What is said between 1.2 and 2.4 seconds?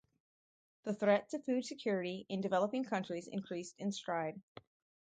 to food security